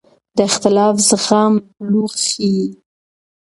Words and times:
د 0.35 0.37
اختلاف 0.49 0.95
زغم 1.09 1.53
بلوغ 1.77 2.11
ښيي 2.25 2.63